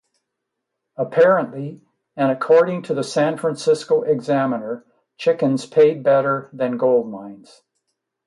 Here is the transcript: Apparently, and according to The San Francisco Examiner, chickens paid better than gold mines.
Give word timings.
Apparently, 0.97 1.83
and 2.17 2.31
according 2.31 2.81
to 2.81 2.95
The 2.95 3.03
San 3.03 3.37
Francisco 3.37 4.01
Examiner, 4.01 4.83
chickens 5.19 5.67
paid 5.67 6.01
better 6.01 6.49
than 6.53 6.77
gold 6.77 7.07
mines. 7.07 7.61